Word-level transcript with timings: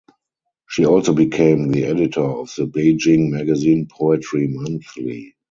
She 0.67 0.83
also 0.83 1.13
became 1.13 1.67
the 1.69 1.83
editor 1.85 2.23
of 2.23 2.49
the 2.57 2.63
Beijing 2.65 3.29
magazine 3.29 3.85
"Poetry 3.85 4.47
Monthly". 4.47 5.35